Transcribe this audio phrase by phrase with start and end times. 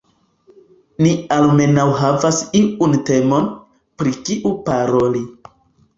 [1.05, 3.47] Ni almenaŭ havas iun temon,
[4.01, 5.23] pri kiu paroli.